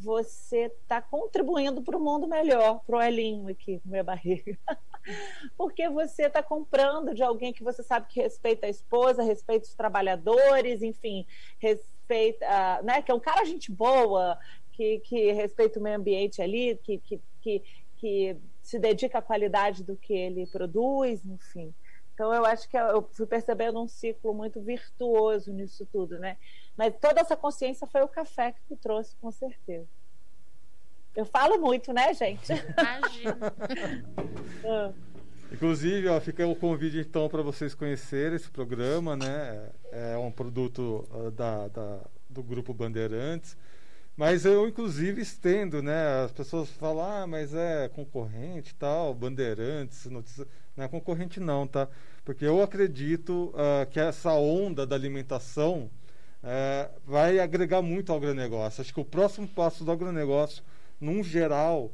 [0.02, 4.58] você está contribuindo para o mundo melhor, para o Elinho aqui, minha barriga.
[5.56, 9.74] Porque você está comprando de alguém que você sabe que respeita a esposa, respeita os
[9.74, 11.26] trabalhadores, enfim,
[11.58, 12.46] respeita,
[12.82, 14.38] né, que é um cara gente boa,
[14.72, 17.62] que, que respeita o meio ambiente ali, que, que, que,
[17.96, 21.72] que se dedica à qualidade do que ele produz, enfim.
[22.16, 26.36] Então eu acho que eu fui percebendo um ciclo muito virtuoso nisso tudo, né?
[26.76, 29.88] Mas toda essa consciência foi o café que me trouxe, com certeza.
[31.14, 32.52] Eu falo muito, né, gente?
[32.52, 33.54] Imagina.
[34.68, 34.92] Ah.
[35.52, 39.70] Inclusive, ó, fica o convite então para vocês conhecerem esse programa, né?
[39.92, 43.56] É um produto uh, da, da, do grupo Bandeirantes.
[44.16, 46.24] Mas eu, inclusive, estendo, né?
[46.24, 50.46] As pessoas falam, ah, mas é concorrente tal, bandeirantes, notícia.
[50.76, 51.88] Não é concorrente não, tá?
[52.24, 55.90] Porque eu acredito uh, que essa onda da alimentação
[56.46, 58.80] uh, vai agregar muito ao agronegócio.
[58.80, 60.62] Acho que o próximo passo do agronegócio,
[61.00, 61.90] num geral,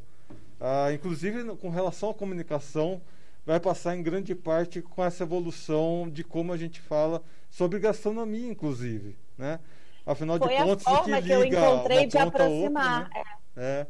[0.61, 3.01] uh, inclusive com relação à comunicação,
[3.45, 8.49] vai passar em grande parte com essa evolução de como a gente fala sobre gastronomia,
[8.49, 9.59] inclusive, né?
[10.05, 13.03] Afinal Foi de contas, o que liga que eu encontrei de aproximar.
[13.05, 13.25] Outra, né?
[13.57, 13.81] é.
[13.81, 13.87] é.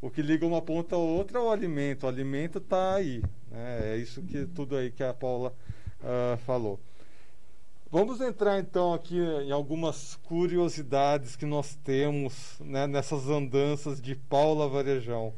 [0.00, 2.04] O que liga uma ponta a outra é o alimento.
[2.04, 3.22] O alimento está aí.
[3.50, 3.94] Né?
[3.94, 5.54] É isso que tudo aí que a Paula
[6.02, 6.78] uh, falou.
[7.94, 14.68] Vamos entrar então aqui em algumas curiosidades que nós temos né, nessas andanças de Paula
[14.68, 15.32] Varejão.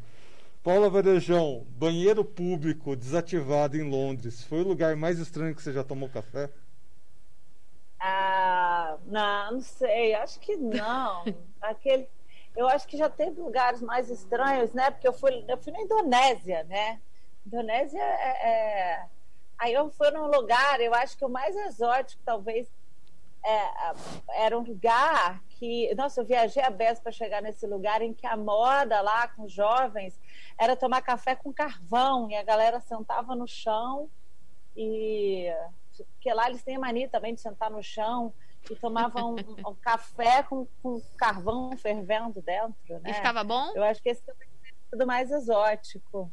[0.65, 5.85] Paula Varejão, banheiro público desativado em Londres, foi o lugar mais estranho que você já
[5.85, 6.49] tomou café?
[8.01, 11.25] Ah, não, não sei, acho que não.
[11.61, 12.09] Aquele,
[12.57, 14.91] eu acho que já teve lugares mais estranhos, né?
[14.91, 17.03] Porque eu fui, eu fui na Indonésia, né?
[17.47, 19.07] Indonésia é, é...
[19.59, 22.69] Aí eu fui num lugar, eu acho que o mais exótico, talvez,
[23.45, 25.95] é, era um lugar que.
[25.95, 29.45] Nossa, eu viajei a beça para chegar nesse lugar em que a moda lá com
[29.45, 30.19] os jovens
[30.59, 34.11] era tomar café com carvão e a galera sentava no chão
[34.77, 35.47] e
[35.97, 38.33] porque lá eles têm a mania também de sentar no chão
[38.71, 39.37] e tomavam um,
[39.71, 43.11] um café com, com, carvão fervendo dentro, né?
[43.11, 43.73] E ficava bom?
[43.75, 44.35] Eu acho que esse é
[44.91, 46.31] tudo mais exótico.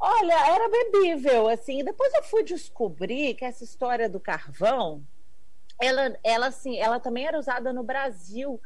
[0.00, 1.84] Olha, era bebível, assim.
[1.84, 5.02] Depois eu fui descobrir que essa história do carvão,
[5.78, 8.58] ela, ela assim, ela também era usada no Brasil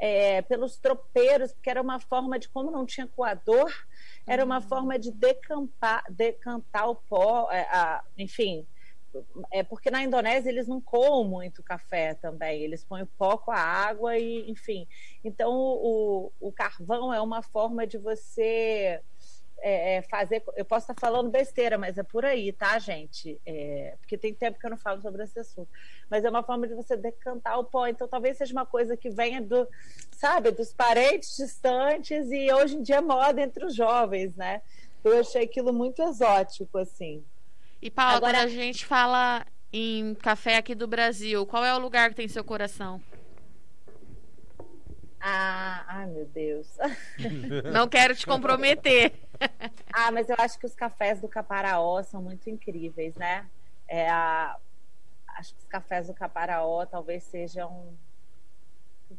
[0.00, 3.72] é, pelos tropeiros, porque era uma forma de, como não tinha coador,
[4.26, 4.62] era uma uhum.
[4.62, 8.66] forma de decampar, decantar o pó, é, a, enfim,
[9.50, 13.58] é porque na Indonésia eles não comem muito café também, eles põem pó com a
[13.58, 14.86] água e, enfim.
[15.22, 19.00] Então, o, o carvão é uma forma de você
[19.60, 20.42] é, é, fazer.
[20.56, 23.40] Eu posso estar falando besteira, mas é por aí, tá, gente?
[23.46, 25.68] É, porque tem tempo que eu não falo sobre esse assunto.
[26.10, 27.86] Mas é uma forma de você decantar o pó.
[27.86, 29.66] Então, talvez seja uma coisa que venha do,
[30.12, 34.62] sabe, dos parentes distantes e hoje em dia é moda entre os jovens, né?
[35.02, 37.24] Eu achei aquilo muito exótico, assim.
[37.80, 38.38] E Paula, Agora...
[38.38, 42.28] quando a gente fala em café aqui do Brasil, qual é o lugar que tem
[42.28, 43.00] seu coração?
[45.20, 46.66] Ah, ai meu Deus.
[47.72, 49.12] Não quero te comprometer.
[49.92, 53.46] ah, mas eu acho que os cafés do Caparaó são muito incríveis, né?
[53.86, 54.56] É a...
[55.36, 57.94] Acho que os cafés do Caparaó talvez sejam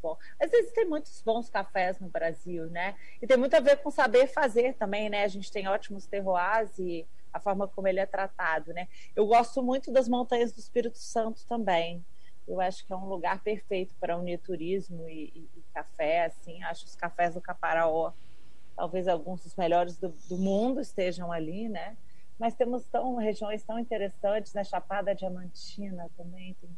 [0.01, 0.17] bom.
[0.39, 2.95] Às vezes tem muitos bons cafés no Brasil, né?
[3.21, 5.23] E tem muito a ver com saber fazer também, né?
[5.23, 8.87] A gente tem ótimos terroirs e a forma como ele é tratado, né?
[9.15, 12.03] Eu gosto muito das montanhas do Espírito Santo também.
[12.47, 16.61] Eu acho que é um lugar perfeito para unir turismo e, e, e café, assim.
[16.63, 18.11] Acho os cafés do Caparaó,
[18.75, 21.95] talvez alguns dos melhores do, do mundo estejam ali, né?
[22.39, 24.65] Mas temos tão regiões tão interessantes, na né?
[24.65, 26.69] Chapada Diamantina também tem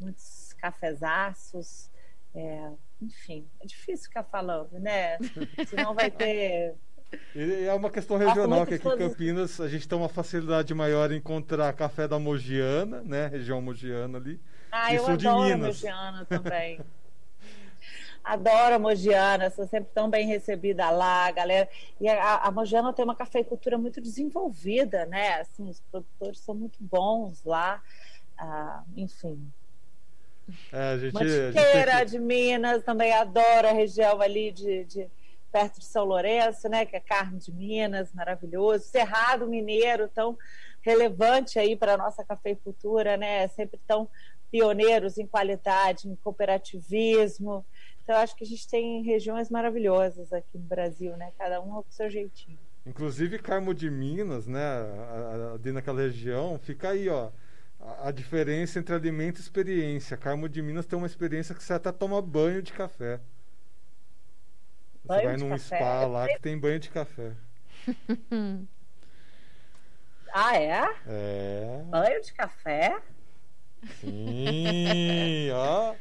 [0.00, 1.90] muitos cafezaços.
[2.34, 5.16] É, enfim, é difícil ficar falando, né?
[5.68, 6.74] Senão vai ter.
[7.34, 11.16] é uma questão regional, que aqui em Campinas a gente tem uma facilidade maior em
[11.16, 13.28] encontrar café da Mogiana, né?
[13.28, 14.40] Região Mogiana ali.
[14.70, 16.80] Ah, eu adoro a Mogiana também.
[18.22, 21.68] adoro a Mogiana, sou sempre tão bem recebida lá, galera.
[22.00, 25.40] E a, a Mogiana tem uma cafeicultura muito desenvolvida, né?
[25.40, 27.82] Assim, os produtores são muito bons lá.
[28.38, 29.50] Ah, enfim,
[30.72, 32.10] é, a gente, Mantiqueira gente...
[32.10, 35.08] de Minas, também adoro a região ali de, de,
[35.50, 36.86] perto de São Lourenço, né?
[36.86, 38.84] Que é carne de Minas, maravilhoso.
[38.84, 40.38] Cerrado Mineiro, tão
[40.82, 43.48] relevante aí para a nossa cafeicultura, né?
[43.48, 44.08] Sempre tão
[44.50, 47.64] pioneiros em qualidade, em cooperativismo.
[48.02, 51.32] Então, acho que a gente tem regiões maravilhosas aqui no Brasil, né?
[51.38, 52.58] Cada um com o seu jeitinho.
[52.84, 54.60] Inclusive, Carmo de Minas, né?
[55.54, 57.30] Ali naquela região, fica aí, ó
[58.02, 60.16] a, diferença entre alimento e experiência.
[60.16, 63.20] Carmo de Minas tem uma experiência que você até toma banho de café.
[65.04, 65.76] Banho você vai num café.
[65.76, 67.32] spa lá que tem banho de café.
[70.32, 70.94] ah, é?
[71.06, 71.82] É.
[71.88, 73.00] Banho de café?
[74.00, 75.94] Sim, ó.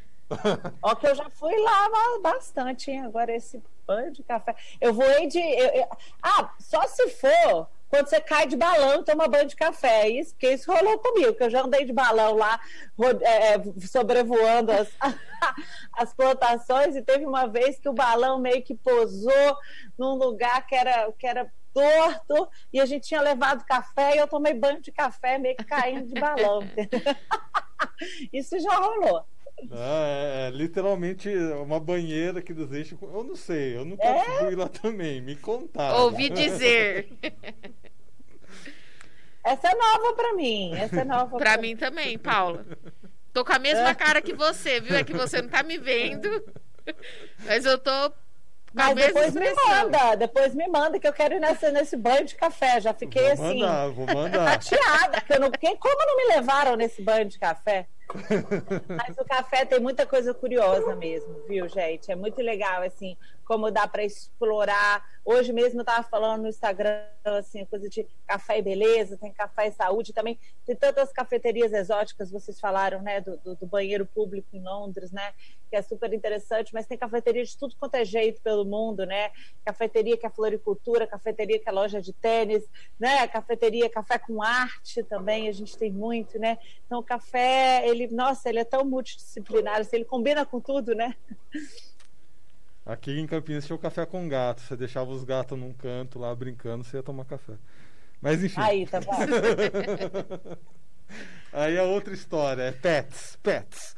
[0.81, 1.89] Ó, que eu já fui lá
[2.21, 3.01] bastante, hein?
[3.01, 4.55] Agora esse banho de café.
[4.81, 5.39] Eu voei de.
[5.39, 5.87] Eu, eu...
[6.21, 10.09] Ah, só se for quando você cai de balão toma banho de café.
[10.09, 12.59] Isso, porque isso rolou comigo, que eu já andei de balão lá,
[13.21, 14.89] é, é sobrevoando as,
[15.93, 19.57] as plantações, e teve uma vez que o balão meio que posou
[19.97, 24.27] num lugar que era, que era torto, e a gente tinha levado café, e eu
[24.27, 26.61] tomei banho de café meio que caindo de balão.
[28.31, 29.25] isso já rolou.
[29.71, 32.97] É, é, literalmente uma banheira que deixa.
[33.01, 34.39] Eu não sei, eu nunca é?
[34.39, 36.03] fui lá também, me contaram.
[36.03, 37.09] Ouvi dizer.
[39.43, 40.73] Essa é nova pra mim.
[40.75, 42.65] Essa é nova pra, pra mim também, Paula.
[43.31, 43.95] Tô com a mesma é.
[43.95, 44.95] cara que você, viu?
[44.95, 46.29] É que você não tá me vendo.
[47.45, 48.11] Mas eu tô
[48.75, 52.35] mas depois me manda, depois me manda que eu quero ir nesse, nesse banho de
[52.35, 52.81] café.
[52.81, 53.59] Já fiquei vou assim.
[53.61, 54.61] Mandar, vou mandar.
[54.61, 55.21] Chateada.
[55.21, 57.87] Que eu não, quem, como não me levaram nesse banho de café?
[58.87, 62.11] Mas o café tem muita coisa curiosa mesmo, viu, gente?
[62.11, 65.05] É muito legal, assim, como dá para explorar.
[65.23, 69.67] Hoje mesmo eu estava falando no Instagram, assim, coisa de café e beleza, tem café
[69.67, 70.39] e saúde também.
[70.65, 75.33] Tem tantas cafeterias exóticas, vocês falaram, né, do, do, do banheiro público em Londres, né,
[75.69, 79.31] que é super interessante, mas tem cafeteria de tudo quanto é jeito pelo mundo, né?
[79.63, 82.63] Cafeteria que é floricultura, cafeteria que é loja de tênis,
[82.99, 83.27] né?
[83.27, 86.57] Cafeteria, café com arte também, a gente tem muito, né?
[86.85, 91.15] Então o café, ele, nossa, ele é tão multidisciplinar, assim, ele combina com tudo, né?
[92.85, 94.61] Aqui em Campinas tinha o café com gato.
[94.61, 97.53] Você deixava os gatos num canto lá brincando, você ia tomar café.
[98.21, 98.61] Mas enfim.
[98.61, 99.11] Aí, tá bom.
[101.51, 103.95] Aí a outra história é pets, pets.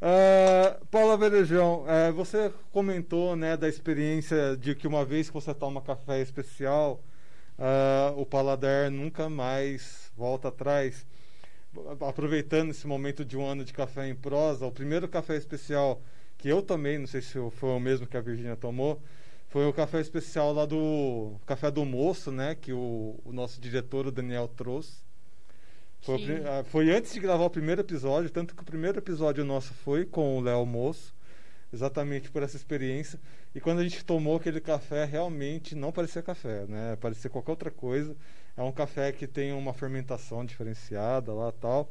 [0.00, 5.54] Uh, Paula Verejão, uh, você comentou né, da experiência de que uma vez que você
[5.54, 7.00] toma café especial,
[7.56, 11.06] uh, o paladar nunca mais volta atrás.
[12.00, 16.02] Aproveitando esse momento de um ano de café em prosa, o primeiro café especial
[16.42, 19.00] que eu tomei, não sei se foi o mesmo que a Virginia tomou,
[19.48, 22.56] foi o café especial lá do Café do Moço, né?
[22.56, 24.96] Que o, o nosso diretor, o Daniel, trouxe.
[26.00, 29.72] Foi, ah, foi, antes de gravar o primeiro episódio, tanto que o primeiro episódio nosso
[29.72, 31.14] foi com o Léo Moço,
[31.72, 33.20] exatamente por essa experiência.
[33.54, 36.96] E quando a gente tomou aquele café, realmente não parecia café, né?
[36.96, 38.16] Parecia qualquer outra coisa.
[38.56, 41.88] É um café que tem uma fermentação diferenciada lá tal.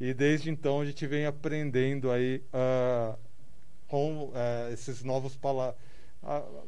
[0.00, 3.18] E desde então a gente vem aprendendo aí uh,
[3.94, 5.76] com uh, esses novos, pala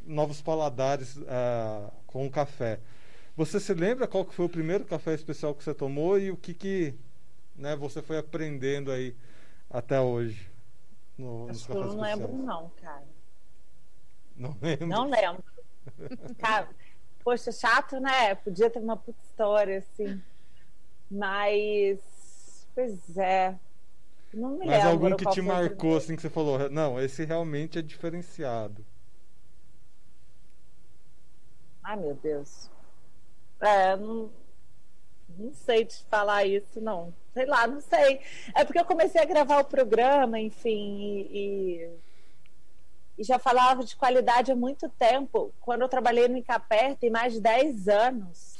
[0.06, 2.78] novos paladares uh, com o café.
[3.36, 6.36] Você se lembra qual que foi o primeiro café especial que você tomou e o
[6.36, 6.94] que, que
[7.56, 9.16] né, você foi aprendendo aí
[9.68, 10.48] até hoje?
[11.18, 13.08] No, Acho que eu não lembro não, cara.
[14.36, 14.86] Não lembro?
[14.86, 15.44] Não lembro.
[16.38, 16.68] cara,
[17.24, 18.36] poxa, chato, né?
[18.36, 20.22] Podia ter uma puta história, assim.
[21.10, 21.98] Mas
[22.76, 23.58] Pois é.
[24.36, 27.82] Não me Mas algum que te marcou, assim, que você falou, não, esse realmente é
[27.82, 28.84] diferenciado.
[31.82, 32.70] Ai, meu Deus.
[33.58, 34.30] É, não,
[35.38, 37.14] não sei te falar isso, não.
[37.32, 38.20] Sei lá, não sei.
[38.54, 41.90] É porque eu comecei a gravar o programa, enfim, e, e,
[43.16, 45.50] e já falava de qualidade há muito tempo.
[45.62, 48.55] Quando eu trabalhei no Incapé, tem mais de 10 anos.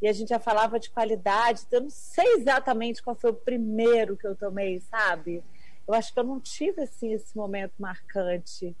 [0.00, 1.62] E a gente já falava de qualidade.
[1.66, 5.42] Então eu não sei exatamente qual foi o primeiro que eu tomei, sabe?
[5.86, 8.76] Eu acho que eu não tive, assim, esse momento marcante.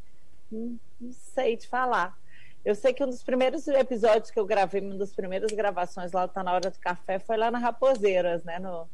[0.50, 2.16] Não, não sei te falar.
[2.64, 6.28] Eu sei que um dos primeiros episódios que eu gravei, uma das primeiras gravações lá
[6.28, 8.58] Tá Na Hora do Café, foi lá na Raposeiras, né?
[8.58, 8.86] No,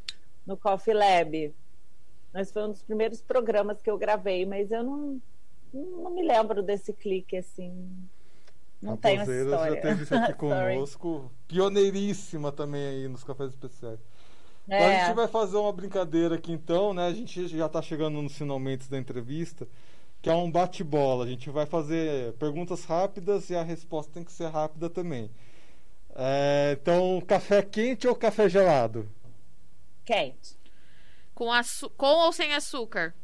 [0.46, 1.54] no Coffee Lab.
[2.32, 5.20] Mas foi um dos primeiros programas que eu gravei, mas eu não,
[5.72, 7.72] não me lembro desse clique, assim.
[8.86, 9.68] Não tenho essa história.
[9.68, 14.00] já teve isso aqui conosco, pioneiríssima também aí nos cafés especiais.
[14.72, 17.06] Agora a É, gente vai fazer uma brincadeira aqui então, né?
[17.08, 19.68] A gente já está chegando nos finalmente da entrevista,
[20.22, 21.24] que é um bate-bola.
[21.24, 25.30] A gente vai fazer perguntas rápidas e a resposta tem que ser rápida também.
[26.16, 29.08] É, então, café quente ou café gelado?
[30.04, 30.58] quente.
[31.34, 33.14] Com, açu- com ou sem açúcar?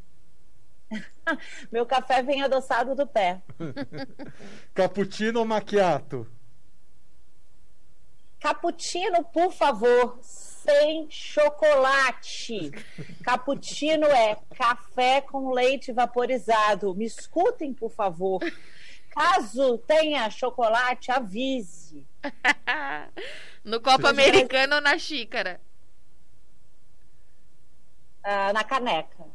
[1.71, 3.41] Meu café vem adoçado do pé.
[4.75, 6.27] Cappuccino ou macchiato?
[8.41, 12.73] Cappuccino, por favor, sem chocolate.
[13.23, 16.95] Cappuccino é café com leite vaporizado.
[16.95, 18.41] Me escutem, por favor.
[19.11, 22.05] Caso tenha chocolate, avise.
[23.63, 25.61] no copo americano ou na xícara?
[28.25, 29.32] Ah, na caneca.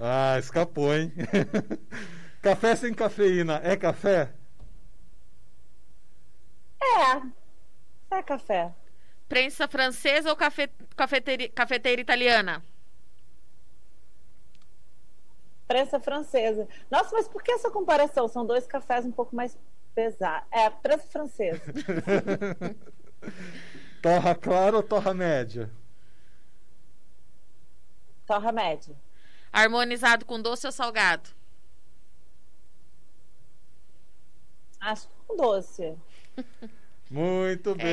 [0.00, 1.12] Ah, escapou, hein?
[2.40, 4.32] café sem cafeína é café?
[6.80, 8.16] É.
[8.16, 8.72] É café.
[9.28, 12.64] Prensa francesa ou cafe, cafeteira, cafeteira italiana?
[15.66, 16.66] Prensa francesa.
[16.90, 18.26] Nossa, mas por que essa comparação?
[18.28, 19.58] São dois cafés um pouco mais
[19.94, 20.48] pesados.
[20.50, 21.60] É, prensa francesa.
[24.00, 25.70] torra clara ou torra média?
[28.26, 28.96] Torra média.
[29.62, 31.30] Harmonizado com doce ou salgado?
[34.80, 35.94] Acho que com doce.
[37.10, 37.86] Muito bem!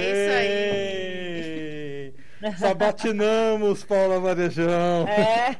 [2.41, 5.07] É Sabatinamos, Paula Varejão!
[5.07, 5.55] É.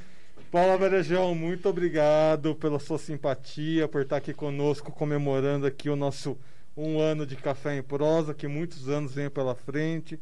[0.50, 6.38] Paula Varejão, muito obrigado pela sua simpatia, por estar aqui conosco, comemorando aqui o nosso
[6.76, 10.20] um ano de Café em Prosa, que muitos anos vem pela frente.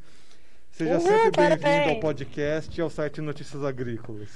[0.70, 4.31] Seja Uhul, sempre bem-vindo ao podcast e ao site Notícias Agrícolas.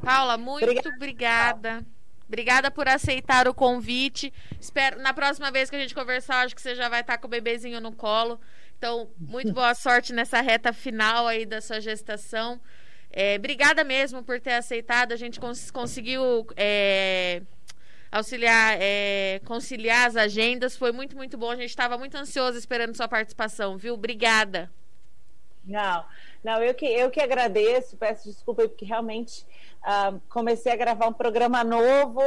[0.00, 0.88] Paula, muito Obrigada.
[0.96, 1.86] obrigada.
[2.26, 4.32] Obrigada por aceitar o convite.
[4.60, 7.26] Espero na próxima vez que a gente conversar, acho que você já vai estar com
[7.26, 8.38] o bebezinho no colo.
[8.76, 12.60] Então, muito boa sorte nessa reta final aí da sua gestação.
[13.10, 15.12] É, obrigada mesmo por ter aceitado.
[15.12, 17.42] A gente cons- conseguiu é,
[18.12, 20.76] auxiliar, é, conciliar as agendas.
[20.76, 21.50] Foi muito, muito bom.
[21.50, 23.94] A gente estava muito ansioso esperando sua participação, viu?
[23.94, 24.70] Obrigada.
[25.64, 26.04] Não,
[26.42, 29.44] não, eu que, eu que agradeço, peço desculpa porque realmente
[29.82, 32.20] ah, comecei a gravar um programa novo,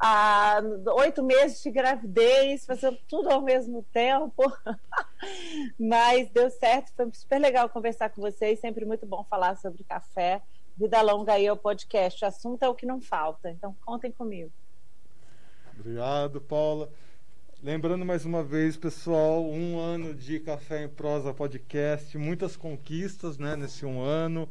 [0.00, 0.60] há
[0.98, 4.42] oito meses de gravidez, fazendo tudo ao mesmo tempo,
[5.78, 10.42] mas deu certo, foi super legal conversar com vocês, sempre muito bom falar sobre café,
[10.76, 14.52] vida longa aí ao podcast, o assunto é o que não falta, então contem comigo.
[15.78, 16.90] Obrigado, Paula.
[17.62, 23.56] Lembrando mais uma vez, pessoal, um ano de Café em Prosa Podcast, muitas conquistas né,
[23.56, 24.46] nesse um ano,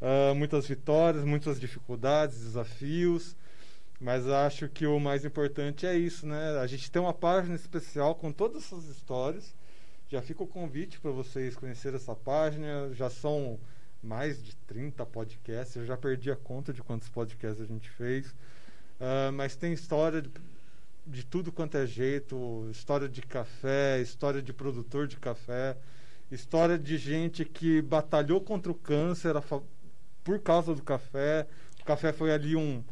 [0.00, 3.34] ah, muitas vitórias, muitas dificuldades, desafios,
[3.98, 6.58] mas acho que o mais importante é isso, né?
[6.58, 9.54] A gente tem uma página especial com todas essas histórias.
[10.08, 12.92] Já fica o convite para vocês conhecerem essa página.
[12.92, 13.58] Já são
[14.02, 18.34] mais de 30 podcasts, eu já perdi a conta de quantos podcasts a gente fez.
[19.00, 20.30] Ah, mas tem história de,
[21.06, 25.76] de tudo quanto é jeito, história de café, história de produtor de café,
[26.30, 29.34] história de gente que batalhou contra o câncer
[30.24, 31.46] por causa do café.
[31.80, 32.82] O café foi ali um,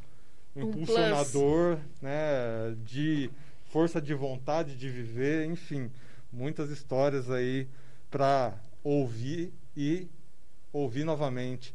[0.56, 0.82] um Um plus.
[0.82, 3.30] impulsionador né, de
[3.66, 5.90] força de vontade de viver, enfim,
[6.32, 7.68] muitas histórias aí
[8.11, 10.08] para ouvir e
[10.72, 11.74] ouvir novamente.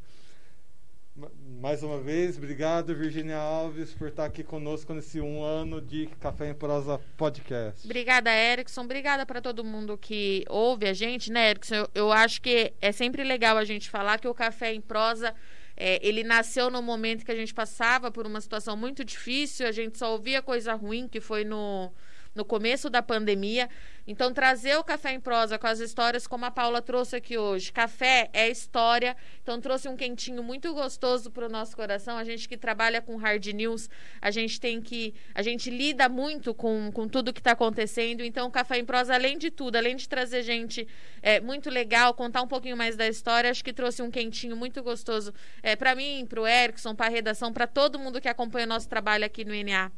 [1.15, 6.07] Ma- Mais uma vez, obrigado, Virginia Alves, por estar aqui conosco nesse um ano de
[6.19, 7.85] Café em Prosa Podcast.
[7.85, 8.81] Obrigada, Erickson.
[8.81, 11.75] Obrigada para todo mundo que ouve a gente, né, Erickson?
[11.75, 15.33] Eu, eu acho que é sempre legal a gente falar que o Café em Prosa,
[15.77, 19.71] é, ele nasceu no momento que a gente passava por uma situação muito difícil, a
[19.71, 21.91] gente só ouvia coisa ruim, que foi no,
[22.35, 23.69] no começo da pandemia.
[24.05, 27.71] Então, trazer o Café em Prosa com as histórias como a Paula trouxe aqui hoje.
[27.71, 32.17] Café é história, então trouxe um quentinho muito gostoso para o nosso coração.
[32.17, 33.89] A gente que trabalha com hard news,
[34.21, 35.15] a gente tem que.
[35.33, 38.23] A gente lida muito com, com tudo que está acontecendo.
[38.23, 40.87] Então, o Café em Prosa, além de tudo, além de trazer gente
[41.21, 44.83] é, muito legal, contar um pouquinho mais da história, acho que trouxe um quentinho muito
[44.83, 45.33] gostoso
[45.63, 48.69] é, para mim, para o Erickson, para a redação, para todo mundo que acompanha o
[48.69, 49.91] nosso trabalho aqui no NA.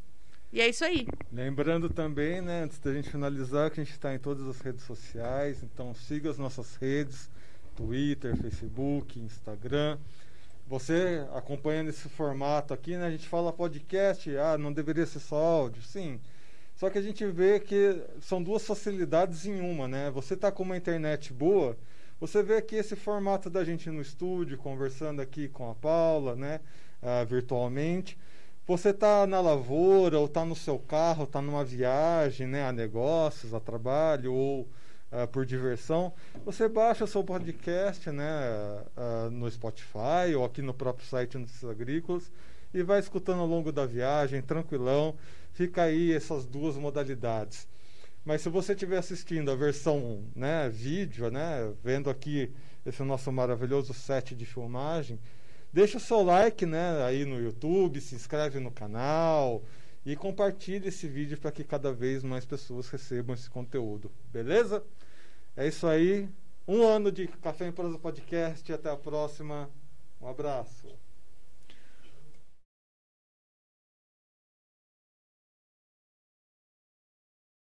[0.51, 1.05] E é isso aí.
[1.31, 4.83] Lembrando também, né, antes da gente finalizar, que a gente está em todas as redes
[4.83, 7.29] sociais, então siga as nossas redes,
[7.75, 9.97] Twitter, Facebook, Instagram.
[10.67, 15.37] Você acompanhando esse formato aqui, né, a gente fala podcast, ah, não deveria ser só
[15.37, 16.19] áudio, sim.
[16.75, 20.11] Só que a gente vê que são duas facilidades em uma, né?
[20.11, 21.75] Você está com uma internet boa,
[22.19, 26.59] você vê aqui esse formato da gente no estúdio, conversando aqui com a Paula, né,
[27.01, 28.17] uh, virtualmente.
[28.67, 33.53] Você está na lavoura, ou está no seu carro, está numa viagem, né, a negócios,
[33.53, 34.67] a trabalho, ou
[35.09, 36.13] uh, por diversão,
[36.43, 38.25] você baixa o seu podcast né,
[38.97, 42.29] uh, no Spotify ou aqui no próprio site Notícias Agrícolas
[42.73, 45.15] e vai escutando ao longo da viagem, tranquilão.
[45.53, 47.69] Fica aí essas duas modalidades.
[48.25, 52.53] Mas se você estiver assistindo a versão né, vídeo, né, vendo aqui
[52.85, 55.17] esse nosso maravilhoso set de filmagem,
[55.77, 59.61] Deixa o seu like né, aí no YouTube, se inscreve no canal
[60.03, 64.09] e compartilhe esse vídeo para que cada vez mais pessoas recebam esse conteúdo.
[64.33, 64.83] Beleza?
[65.55, 66.27] É isso aí.
[66.67, 68.73] Um ano de Café em Prosa Podcast.
[68.73, 69.69] Até a próxima.
[70.19, 70.87] Um abraço.